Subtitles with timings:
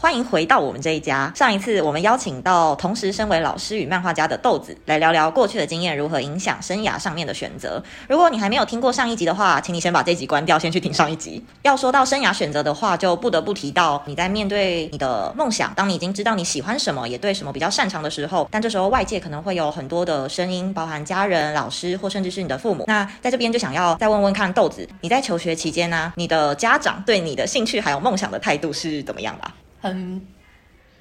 [0.00, 1.32] 欢迎回到我们这一家。
[1.34, 7.82] 上一次我们邀请到同时身为老师与漫画家的豆子来聊聊过去的经验如何影响生涯上面的选择。
[8.08, 11.44] 如果你还没有听过上一集的话，请你先把这集关掉，先去听上一集。
[11.62, 22.84] 要说到生涯选择的话，就不得不提到你在面对你的梦想，当你已经知道你喜欢什么，也对什么比较擅长的时候，但这时候外界可能会有很多的声音，包含家人、老师或甚至是你的父母。
[22.86, 29.50] 那在这边就想要再问问看豆子，你在求学期间呢，你的家长对你的兴趣还有梦想的态度是怎么样的？
[29.80, 30.20] 很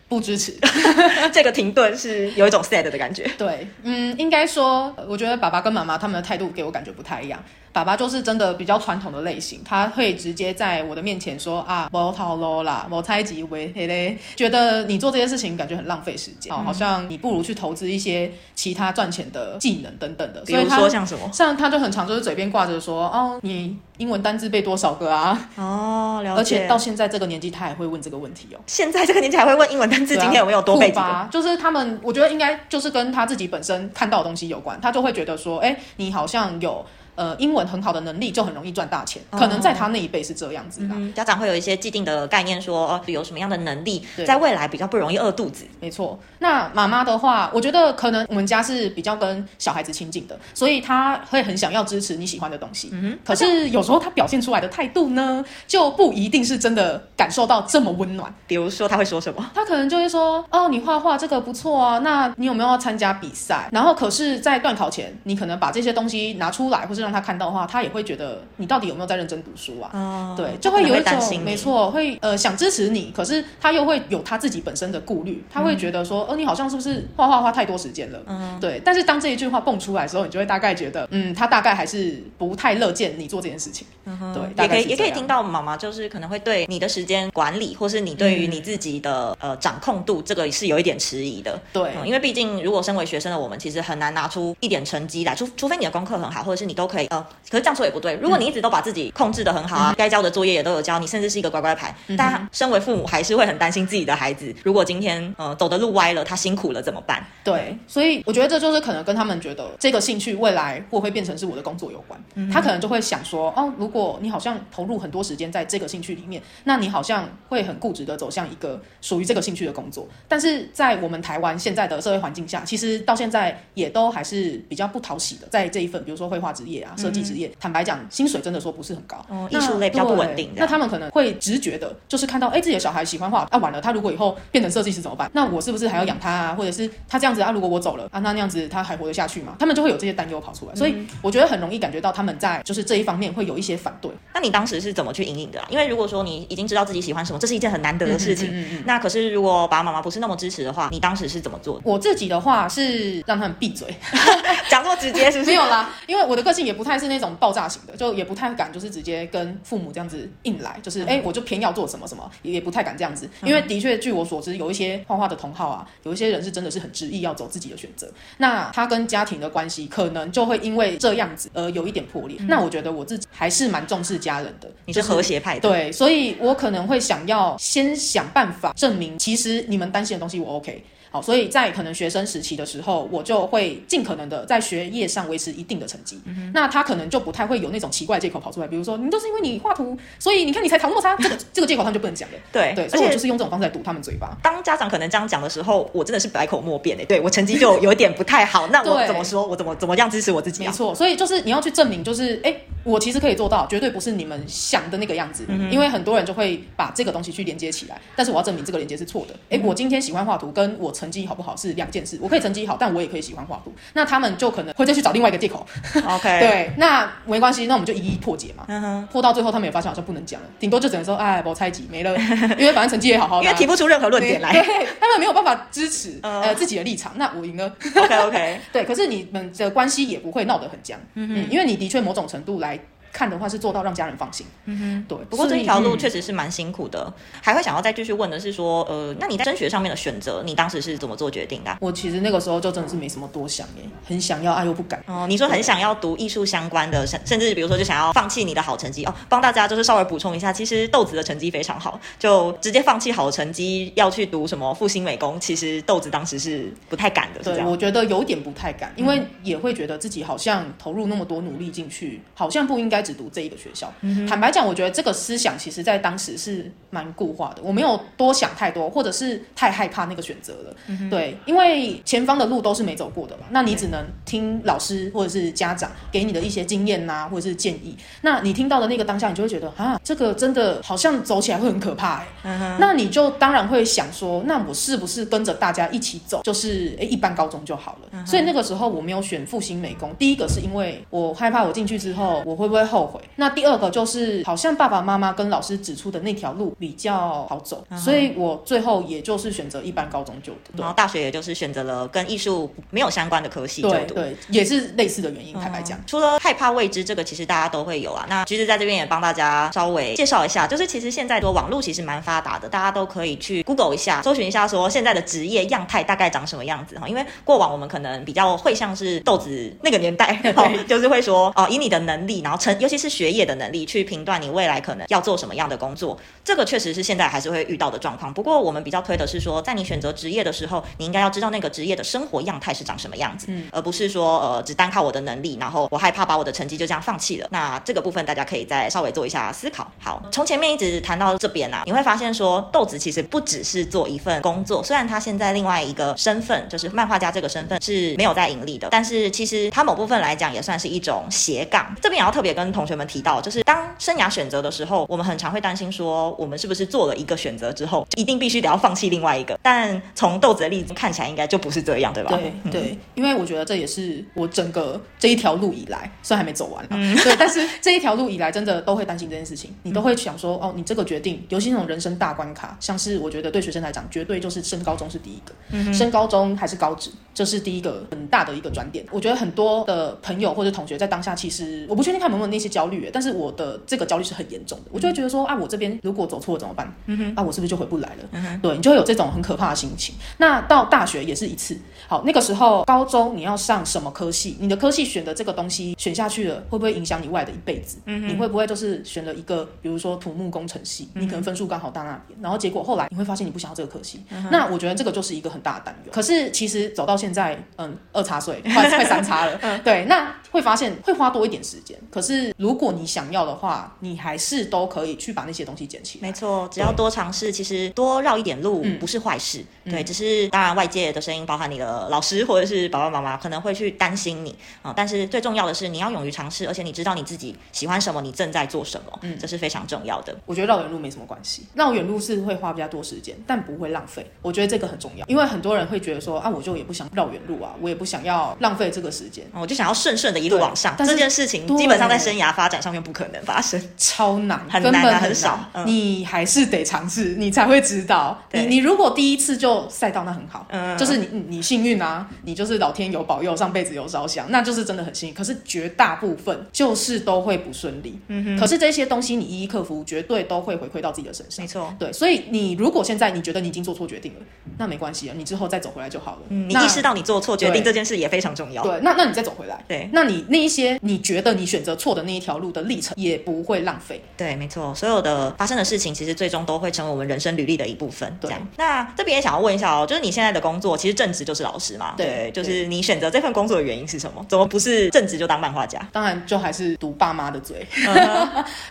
[0.08, 0.54] 不支持，
[1.34, 3.30] 这个停顿是有一种 sad 的感觉。
[3.38, 7.44] 对，嗯，应该说，我觉得爸爸跟妈妈他们的态度给我感觉不太一样。
[7.78, 20.42] 爸爸就是真的比较传统的类型，他会直接在我的面前说啊，我套路啦，我猜忌为黑嘞，觉得你做这些事情感觉很浪费时间，哦，好像你不如去投资一些其他赚钱的技能等等的。
[20.42, 21.30] 比如说像什么？
[21.32, 25.50] 像他就很常就是嘴边挂着说，哦，你英文单字背多少个啊？
[25.56, 26.40] 哦，了解。
[26.40, 28.60] 而且到现在这个年纪，他还会问这个问题哦。
[28.66, 31.28] 现在这个年纪还会问英文单字，今天有没有多背几个？
[31.30, 36.84] 就是他们，我觉得应该就是跟他自己本身看到的东西有关，他就会觉得说，哎，你好像有。
[37.18, 40.96] 呃，英文很好的能力就很容易赚大钱，可能在他那一辈是这样子的。
[41.14, 45.66] 家长会有一些既定的概念，说哦，有什么样的能力，在未来比较不容易饿肚子。
[45.80, 46.18] 没错。
[46.38, 52.90] 那妈妈的话，我觉得可能我们家是比较跟小孩子亲近的，所以他会很想要支持你喜欢的东西。
[52.94, 58.32] 嗯可是有时候他表现出来的态度呢，就不一定是真的感受到这么温暖。
[58.46, 59.50] 比如说他会说什么？
[59.56, 63.68] 他可能就会说，哦，你画画这个不错啊，那你有没有要参加比赛？
[63.72, 67.88] 然后可是，在断考前，你可能把这些东西拿出来，或是让他看到的话，他也。
[67.98, 70.36] 会觉得你到底有没有在认真读书啊？
[70.38, 78.20] 对，就会有一种没错，会呃想支持你，可是他又会有他自己本身的顾虑，他会觉得说，哦，你好像是不是画画花太多时间了？
[78.28, 78.80] 嗯，对。
[78.86, 83.88] 但是当这一句话蹦出来的时候，你就会大概觉得，嗯，他大概还是不太乐见你做这件事情。
[84.06, 91.60] 对，也可以也可以听到妈妈就是可能会对你的时间管理，或是你对于你自己的呃掌控度，这个是有一点迟疑的。
[91.74, 98.16] 对，因为毕竟如果身为学生的我们，其实很难拿出一点成绩来，除除非你的功课很好，或者是你都可以呃，可是这样说也不对。
[98.16, 101.96] 如果你一直都把自己控制的很好啊，该交的作业也都有交，你甚至是一个乖乖牌。
[102.18, 107.26] 但身为父母，还是会很担心自己的孩子，如果今天呃走的路歪了，他辛苦了怎么办？
[107.44, 112.20] 对，所以我觉得这就是可能跟他们觉得这个兴趣未来会不会变成是我的工作有关。
[112.52, 120.08] 他可能就会想说，哦，如果你好像投入很多时间在这个兴趣里面，那你好像会很固执的走向一个属于这个兴趣的工作。
[120.28, 129.18] 但是在我们台湾现在的社会环境下，其实到现在也都还是比较不讨喜的，在这一份比如说绘画职业啊、设计职业，坦白讲，薪水真的说不是很高，
[129.50, 130.52] 艺术类比较不稳定。
[130.56, 135.30] 那他们可能会直觉的，就是看到哎自己的小孩喜欢画，啊完了，他如果以后变成设计师怎么办？
[135.34, 136.56] 那我是不是还要养他啊？
[136.56, 137.52] 或者是他这样子啊？
[137.52, 139.56] 如果我走了啊，那那样子他还活得下去吗？
[139.60, 140.76] 他们就会有这些担忧跑出来。
[140.76, 144.12] 所以我觉得很容易感觉到他们在就是这一方面会有一些反对。
[144.34, 145.62] 那你当时是怎么去引领的？
[145.70, 148.50] 因为如果说你已经知道自己喜欢什么，这是一件很难得的事情。
[148.52, 151.82] 嗯那可是如果爸爸妈妈不是那么支持的话，你当时是怎么做的？
[151.84, 153.88] 我自己的话是让他们闭嘴，
[154.70, 155.50] 讲这么直接是不是？
[155.50, 163.30] 没有啦，因为我的个性也不太是那种爆炸型的，就也不太敢就是直接跟父母这样子硬来，就是哎，我就偏要做什么什么，也不太敢这样子。
[163.44, 172.38] 因为的确，据我所知，有一些画画的同好啊，有一些人是真的是很执意要走自己的选择，那他跟家庭的关系可能就会因为这样子而有一点破裂。
[172.42, 180.84] 那我觉得我自己还是蛮重视家人的，你是和谐派，对，所以我可能会想要先想办法证明，其实你们担心的东西我 OK。
[181.10, 186.20] 好，所以在可能学生时期的时候，我就会尽可能的在学业上维持一定的成绩。
[186.54, 191.16] 那他可能就不太会有那种奇怪借口跑出来，比如说你都是因为你画图，所以你看你才考那么差。
[191.18, 192.36] 这个这个借口他们就不能讲了。
[192.52, 194.38] 对对，所以我就是用这种方式来堵他们嘴巴。
[194.44, 197.06] 当家长可能这样讲的时候，我真的是百口莫辩诶。
[197.06, 199.46] 对我成绩就有点不太好，那我怎么说？
[199.48, 200.64] 我怎么怎么样支持我自己？
[200.66, 202.54] 没错，所以就是你要去证明，就是哎，
[202.84, 205.46] 我其实可以做到，绝对不是你们想的那个样子。
[205.72, 209.36] 因为很多人就会把这个东西去连接起来，但是我要证明这个连接是错的。
[209.50, 211.68] 哎，我今天喜欢画图，跟我成绩好不好是。
[211.78, 213.72] 两件事，我可以成绩好，但我也可以喜欢画图。
[213.94, 215.66] 那他们就可能会再去找另外一个借口。
[216.08, 219.08] OK， 对，那没关系，那我们就一一破解嘛。
[219.12, 222.18] 破到最后，他们也发现好像不能讲了，顶多就只能说，哎，我猜忌没了，
[222.58, 224.64] 因为反正成绩也好好的，因为提不出任何论点来，对，
[225.00, 227.14] 他们没有办法支持呃自己的立场。
[227.16, 227.72] 那我赢了。
[227.96, 232.80] OK OK， 对，可是你们的关系也不会闹得很僵，嗯，因为你的确某种程度来。
[233.18, 235.18] 看的话是做到让家人放心，嗯哼，对。
[235.28, 237.12] 不过这一条路确实是蛮辛苦的，
[237.42, 241.76] 还会想要再继续问的是说，呃，那你在升学上面的选择，你当时是怎么做决定的？
[241.82, 245.04] 我其实那个时候就真的是没什么多想耶，很想要，爱又不敢。
[245.08, 249.14] 哦，你说很想要读艺术相关的，甚甚至比如说就想要放弃你的好成绩哦。
[249.28, 257.42] 帮大家就是稍微补充一下，其实豆子的成绩非常好，就直接放弃好成绩要去读什么复兴美工，其实豆子当时是不太敢的。
[257.42, 263.07] 对，我觉得有点不太敢，因为也会觉得自己好像投入那么多努力进去，好像不应该。
[263.08, 263.94] 该只读这一个学校。
[264.28, 270.76] 坦白讲，我觉得这个思想其实在当时是蛮固化的，我没有多想太多，或者是太害怕那个选择了。
[271.10, 277.96] 对，因为前方的路都是没走过的嘛，那你只能听老师或者是家长给你的一些经验呐，或者是建议。
[278.22, 282.78] 那你听到的那个当下，你就会觉得啊，这个真的好像走起来会很可怕哎。
[282.80, 288.26] 那你就当然会想说，那我是不是跟着大家一起走，就是诶一般高中就好了？
[288.26, 293.20] 所以那个时候我没有选复兴美工，第一个是因为我害怕我进去之后我会不会后悔。
[293.36, 305.54] 那第二个就是好像爸爸妈妈跟老师指出的那条路比较好走，所以我最后也就是选择一般高中就读，然后大学也就是选择了跟艺术没有相关的科系就读，对，也是类似的原因。
[305.60, 308.26] 坦白讲，除了害怕未知这个，其实大家都会有啊。
[308.30, 317.08] 那其实在这边也帮大家稍微介绍一下，就是其实现在的网络其实蛮发达的，大家都可以去 Google 一下，搜寻一下说现在的职业样态大概长什么样子哈。
[317.08, 320.40] 因为过往我们可能比较会像是豆子那个年代，
[320.88, 328.34] 就是会说哦，以你的能力，然后 成尤其是学业的能力去评断你未来可能要做什么样的工作，这个确实是现在还是会遇到的状况。
[328.34, 337.48] 不过我们比较推的是说，在你选择职业的时候，你应该要知道那个职业的生活样态是长什么样子，而不是说呃只单靠我的能力，然后我害怕把我的成绩就这样放弃了。
[337.52, 339.90] 那这个部分大家可以再稍微做一下思考。
[340.00, 351.94] 好，从前面一直谈到这边啊，你会发现说豆子其实不只是做一份工作，虽然他现在另外一个身份就是漫画家这个身份是没有在盈利的，但是其实他某部分来讲也算是一种斜杠。
[352.02, 359.58] 这边也要特别跟同学们提到，就是当生涯选择的时候，我们很常会担心说，我们是不是做了一个选择之后，一定必须得要放弃另外一个？
[359.62, 362.32] 但从豆子的例子看起来，应该就不是这样，对吧？
[362.32, 379.06] 对对，因为我觉得这也是我整个这一条路以来，虽然还没走完，嗯， 对，但是这一条路以来，真的都会担心这件事情，你都会想说，哦，你这个决定，尤其那种人生大关卡，像是我觉得对学生来讲，绝对就是升高中是第一个，升高中还是高职，这是第一个很大的一个转点。
[379.12, 386.92] 我觉得很多的朋友或者同学在当下，其实我不确定他们有没有那些焦虑，但是我的这个焦虑是很严重的，我就会觉得说，啊，我这边如果走错了怎么办？
[387.06, 388.60] 嗯哼，啊，我是不是就回不来了？
[388.64, 390.16] 对，你就会有这种很可怕的心情。
[390.38, 394.58] 那到大学也是一次，好，那个时候高中你要上什么科系？
[394.60, 397.98] 你的科系选的这个东西选下去了，会不会影响你未来的一辈子？
[398.06, 406.12] 嗯你会不会就是选了一个，比如说土木工程系，你可能分数刚好到那边，然后结果后来你会发现你不想要这个科系，那我觉得这个就是一个很大的担忧。
[406.12, 411.98] 可是其实走到现在，嗯，二叉岁快快三叉了， 对，那会发现会花多一点时间。
[412.10, 416.28] 可是如果你想要的话，你还是都可以去把那些东西捡起来。
[416.28, 419.64] 没错，只要多尝试，其实多绕一点路不是坏事。
[419.86, 424.94] 对，只是当然外界的声音，包含你的老师或者是爸爸妈妈，可能会去担心你啊。
[424.96, 430.36] 但是最重要的是，你要勇于尝试，而且你知道你自己喜欢什么，你正在做什么，嗯，这是非常重要的。
[430.46, 434.30] 我觉得绕远路没什么关系，绕远路是会花比较多时间，但不会浪费。
[434.42, 440.96] 我觉得这个很重要，因为很多人会觉得说啊，我就也不想绕远路啊，我也不想要浪费这个时间，我就想要顺顺的一路往上。
[440.98, 445.60] 但这件事情基本上在生涯发展上面不可能发生，超难，很难，很少。
[445.86, 448.40] 你还是得尝试，你才会知道。
[448.54, 455.36] 你你如果第一次就赛道，那很好，嗯，就是你你幸运啊，你就是老天有保佑，上辈子有着想，那就是真的很幸运。
[455.36, 458.58] 可是绝大部分就是都会不顺利，嗯哼。
[458.60, 461.64] 可是这些东西你一一克服，绝对都会回馈到自己的身上。
[461.64, 462.12] 没错，对。
[462.14, 464.40] 所以你如果现在你觉得你已经做错决定了，
[464.78, 466.40] 那没关系啊，你之后再走回来就好了。
[466.50, 468.84] 你意识到你做错决定这件事也非常重要。
[468.84, 474.22] 对，那那你再走回来，对，那你那一些你觉得你选择错的那一条路的历程也不会浪费。
[474.36, 478.38] 对，没错，所有的发生的事情其实最终都会成为我们人生履历的一部分。
[478.40, 482.14] 对，那这边也想要问一下哦，就是你现在的工作其实正职就是老师嘛？
[482.18, 484.46] 对，就是你选择这份工作的原因是什么？
[484.50, 486.00] 怎么不是正职就当漫画家？
[486.12, 487.88] 当然就还是堵爸妈的嘴。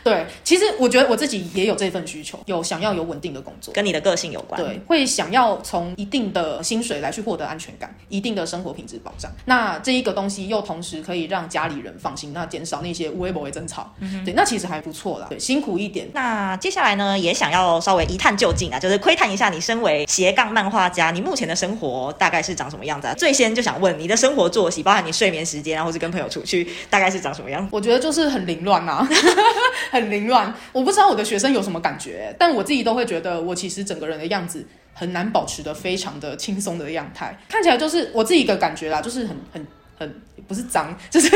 [0.02, 4.60] 对，其实我觉得我自己也有这份需求，有想要有稳定的工作，跟你的个性有关。
[4.60, 9.30] 对，会想要从一定的薪水来去获得安全感，一定的生活品质保障。
[9.44, 13.92] 那这一个东西又同时可以让家里人放心，那减少那些微博会争吵。
[14.00, 15.26] 嗯对，那其实还不错啦。
[15.28, 16.08] 对，辛苦一点。
[16.14, 23.14] 那接下来呢，也想要稍微一探究竟啊，就是窥探一下你身为斜杠漫画家，你目前的生活大概是长什么样子啊？
[23.14, 27.68] 最先就想问你的生活作息，包含你睡眠时间啊，或是跟朋友出去，大概是长什么样？
[27.72, 29.06] 我觉得就是很凌乱啊，
[29.90, 30.54] 很凌乱。
[30.72, 39.66] 我不知道我的学生有什么感觉，但我自己都会觉得，我其实整个人的样子很难保持的非常的轻松的样态，看起来就是我自己一个感觉啦，就是很很
[39.98, 41.30] 很不是脏，就是。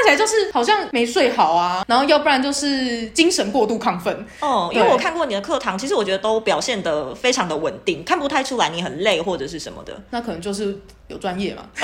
[0.00, 4.70] 看起来就是好像没睡好啊，然后要不然就是精神过度亢奋哦。
[4.72, 10.00] 因为我看过你的课堂，其实我觉得都表现的非常的稳定，看不太出来你很累或者是什么的。
[10.10, 10.78] 那可能就是
[11.08, 11.64] 有专业嘛，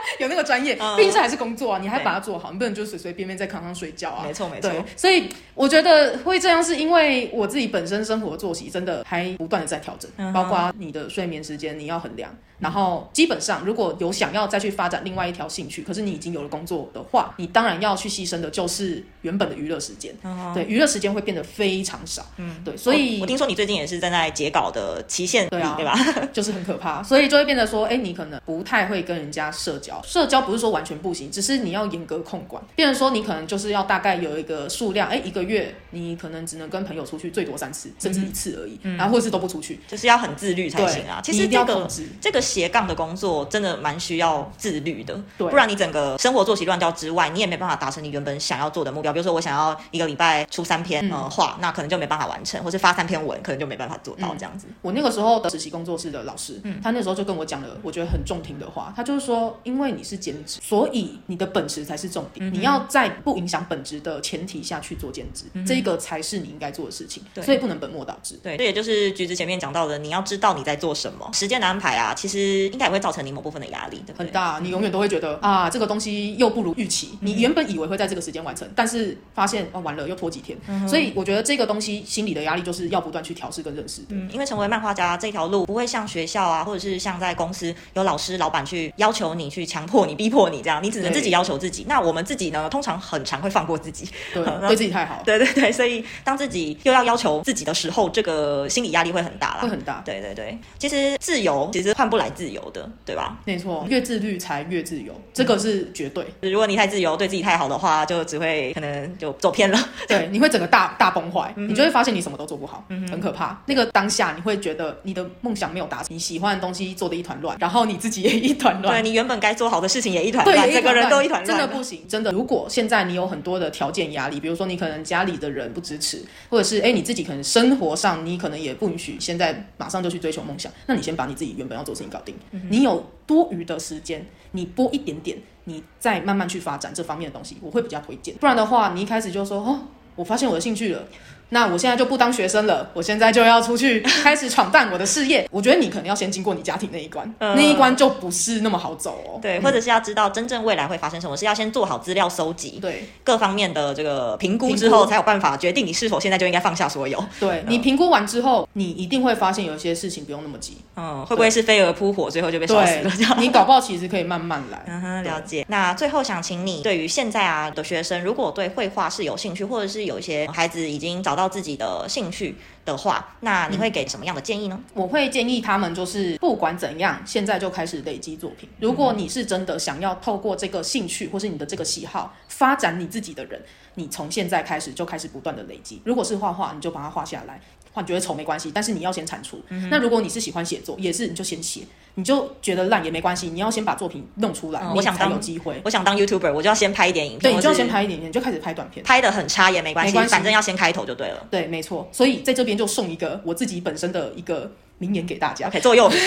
[0.18, 4.24] 有那个专业，毕竟这还是工作啊，你还把它做好，你不能就随随便便在炕上睡觉啊。
[4.26, 4.70] 没错没错。
[4.96, 12.34] 所以我觉得会这样，是因为我自己本身生活作息真的还不断的在调整，包括你的睡眠时间你要衡量。
[12.58, 20.12] 然后基本上如果有想要再去发展另外一条兴趣，可是你已经有了工作的话，你当然要去牺牲的就是原本的娱乐时间。
[20.52, 22.26] 对，娱乐时间会变得非常少。
[22.36, 25.96] 嗯，对，所以我听说你最近也是正在截稿的期限对啊，对吧？
[26.34, 29.87] 就是很可怕，所以就会变得说，哎，你可能不太会跟人家社交。
[30.04, 32.62] 社交不是说完全不行，只是你要严格控管。
[32.74, 41.20] 变成说你可能就是要大概有一个数量，哎，一个月你可能只能跟朋友出去最多三次，甚至一次而已，然后或是都不出去，就是要很自律才行啊。
[41.22, 41.88] 其实这个
[42.20, 49.12] 这个斜杠的工作真的蛮需要自律的，不然你整个生活作息乱掉之外，你也没办法达成你原本想要做的目标。
[49.12, 54.66] 比如说我想要一个礼拜出三篇呃画，那可能就没办法完成，或是发三篇文，可能就没办法做到这样子。
[54.82, 68.38] 我那个时候的实习工作室的老师，他那时候就跟我讲了，我觉得很中听的话，他就是说，因为你是兼职，所以你的本职才是重点，你要在不影响本职的前提下去做兼职，这个才是你应该做的事情，对所以不能本末倒置。
[68.42, 74.58] 对，这也就是橘子前面讲到的，你要知道你在做什么，时间的安排啊，其实应该也会造成你某部分的压力，很大。
[74.60, 80.58] 你永远都会觉得啊，这个东西又不如预期，你原本以为会在这个时间完成，但是发现哦完了又拖几天，
[80.88, 84.02] 所以我觉得这个东西心理的压力就是要不断去调试跟认识。
[84.08, 91.84] 嗯，因为成为漫画家这条路不会像学校啊，或者是像在公司有老师、老板去要求你、去强迫你、逼迫你这样，你只能自己要求自己。
[91.88, 95.22] 那我们自己呢，通常很常会放过自己，对， 对自己太好。
[95.24, 100.02] 对对对，所以当自己又要要求自己的时候，这个心理压力会很大啦，会很大。
[100.04, 103.38] 对对对，其实自由其实换不来自由的，对吧？
[103.44, 106.26] 没错，越自律才越自由，这个是绝对。
[106.40, 109.78] 如果你太自由，对自己太好的话，就只会可能就走偏了。
[110.06, 113.60] 对， 你会整个大大崩坏，你就会发现你什么都做不好，很可怕。
[113.66, 122.06] 那个当下你会觉得你的梦想没有达成，你喜欢的东西做的一团乱，然后你自己也一团乱，对你原本该做好的事情也一团乱，整个人都一团乱，真的不行。
[122.08, 132.34] 真的，如果现在你有很多的条件压力，比如说你可能家里的人不支持，或者是哎你自己可能生活上你可能也不允许现在马上就去追求梦想，那你先把你自己原本要做事情搞定。
[132.70, 138.34] 你有多余的时间，你拨一点点，你再慢慢去发展这方面的东西，我会比较推荐。
[138.36, 139.80] 不然的话，你一开始就说哦，
[140.14, 141.02] 我发现我的兴趣了。
[141.50, 145.48] 那我现在就不当学生了，我现在就要出去 开始闯荡我的事业。
[145.50, 149.38] 我觉得你可能要先经过你家庭那一关，那一关就不是那么好走哦。
[149.40, 157.22] 对，或者是要知道真正未来会发生什么，是要先做好资料搜集，对各方面的这个评估之后，才有办法决定你是否现在就应该放下所有。
[157.40, 160.76] 对你评估完之后，你一定会发现有一些事情不用那么急。
[160.96, 163.10] 嗯，会不会是飞蛾扑火，最后就被烧死了？
[163.16, 164.82] 这样你搞不好其实可以慢慢来。
[164.88, 165.64] 嗯哼，了解。
[165.68, 172.08] 那最后想请你，对于现在啊的学生，如果对绘画是有兴趣，或者是有一些孩子已经找到自己的。
[172.08, 174.80] 兴趣的话，那你会给什么样的建议呢？
[174.94, 178.68] 我会建议他们就是不管怎样，现在就开始累积作品。
[178.80, 183.62] 如果你是真的想要透过这个兴趣或是你的这个喜好发展你自己的人，
[183.94, 186.00] 你从现在开始就开始不断的累积。
[186.04, 187.60] 如果是画画，你就把它画下来。
[187.92, 189.60] 画觉得丑没关系，但是你要先产出。
[189.90, 191.82] 那如果你是喜欢写作，也是你就先写。
[192.14, 195.80] 你就觉得烂也没关系，你要先把作品弄出来，我想才有机会。
[195.84, 197.42] 我想当 YouTuber，我就要先拍一点影片。
[197.42, 201.46] 对，你就要先拍一点影片，就开始拍短片，拍的很差也没关系，反正要先开头就对了。
[201.48, 202.08] 对，没错。
[202.10, 204.70] 所以在这边就送一个我自己本身的一个。
[204.98, 206.18] 名言给大家，OK，座右铭，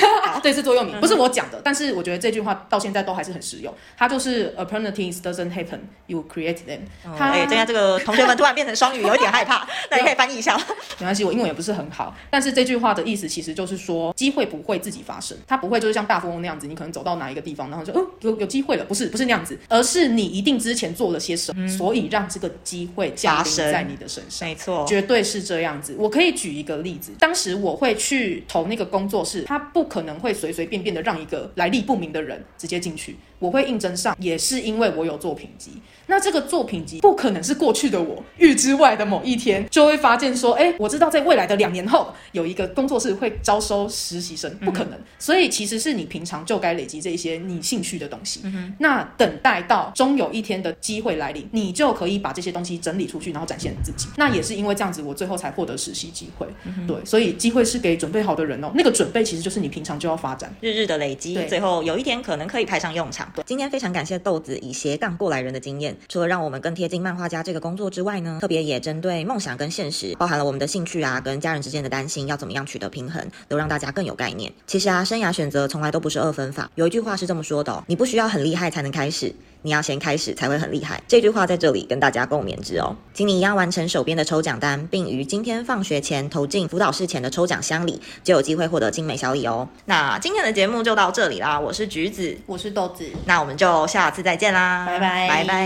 [0.41, 3.73] 对，是座右铭，不是我讲的，但是我觉得这句话到现在都还是很实用。
[3.97, 6.79] 它就是 Opportunities doesn't happen, you create them。
[7.17, 10.57] 哎，等下这个同学们突然变成双语，有点害怕， 那你可以翻译一下。
[10.99, 24.47] 没关系，我英文也不是很好，但是这句话的意思其实就是说，机会不会自己发生，它不会就是像大富翁那样子，你可能走到哪一个地方，然后就哦有有机会了，不是不是那样子，而是你一定之前做了些什么，所以让这个机会降临在你的身上。
[24.47, 25.95] 没错，绝对是这样子。
[25.97, 29.43] 我可以举一个例子，当时我会去投那个工作室。
[29.43, 33.15] 他不可能会随随便便的让一个来历不明的人直接进去。
[33.41, 35.71] 我会应征上，也是因为我有作品集。
[36.05, 44.99] 那这个作品集不可能是过去的我预知外的某一天就会发现说，哎，我知道在未来的两年后有一个工作室会招收实习生，不可能。
[45.17, 48.41] 所以其实是你平常就该累积这些你兴趣的东西。
[48.79, 54.07] 那等待到终有一天的机会来临，你就可以把这些东西整理出去，然后展现自己。
[54.17, 56.45] 那也是因为这样子，我最后才获得实习机会。
[56.85, 58.69] 对，所以机会是给准备好的人哦。
[58.75, 63.30] 那个准备其实就是你平常就要发展，日日的累积，最后有一天可能可以派上用场。
[63.45, 74.51] 今天非常感谢豆子以斜杠过来人的经验，除了让我们更贴近漫画家这个工作之外呢，特别也针对梦想跟现实，包含了我们的兴趣啊，跟家人之间的担心要怎么样取得平衡，都让大家更有概念。
[74.67, 76.69] 其实啊，生涯选择从来都不是二分法。
[76.75, 79.33] 有一句话是这么说的哦：你不需要很厉害才能开始。
[79.63, 82.95] 你要先开始才会很厉害，这句话在这里跟大家共勉之哦。
[83.13, 89.69] 请你一样完成手边的抽奖单，并于今天放学前投进辅导室前的抽奖箱里，就有机会获得精美小礼哦。
[89.85, 95.65] 那今天的节目就到这里啦，我是橘子，我是豆子，那我们就下次再见啦，拜拜，拜拜。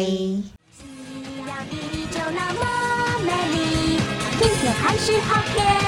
[4.37, 5.84] 明天还是好天。